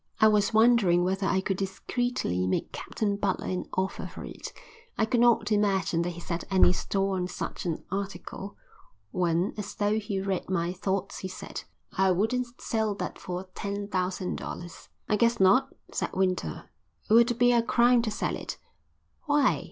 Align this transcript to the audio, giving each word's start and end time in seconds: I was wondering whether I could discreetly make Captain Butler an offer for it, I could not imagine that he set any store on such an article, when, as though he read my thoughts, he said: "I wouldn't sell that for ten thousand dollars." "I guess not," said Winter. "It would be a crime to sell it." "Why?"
I 0.19 0.29
was 0.29 0.51
wondering 0.51 1.03
whether 1.03 1.27
I 1.27 1.41
could 1.41 1.57
discreetly 1.57 2.47
make 2.47 2.71
Captain 2.71 3.17
Butler 3.17 3.45
an 3.49 3.65
offer 3.73 4.07
for 4.07 4.23
it, 4.25 4.51
I 4.97 5.05
could 5.05 5.19
not 5.19 5.51
imagine 5.51 6.01
that 6.01 6.09
he 6.09 6.19
set 6.19 6.43
any 6.49 6.73
store 6.73 7.17
on 7.17 7.27
such 7.27 7.67
an 7.67 7.83
article, 7.91 8.57
when, 9.11 9.53
as 9.57 9.75
though 9.75 9.99
he 9.99 10.19
read 10.19 10.49
my 10.49 10.73
thoughts, 10.73 11.19
he 11.19 11.27
said: 11.27 11.65
"I 11.93 12.09
wouldn't 12.09 12.59
sell 12.59 12.95
that 12.95 13.19
for 13.19 13.43
ten 13.53 13.89
thousand 13.89 14.37
dollars." 14.37 14.89
"I 15.07 15.17
guess 15.17 15.39
not," 15.39 15.71
said 15.93 16.13
Winter. 16.13 16.71
"It 17.07 17.13
would 17.13 17.37
be 17.37 17.51
a 17.51 17.61
crime 17.61 18.01
to 18.01 18.09
sell 18.09 18.35
it." 18.35 18.57
"Why?" 19.25 19.59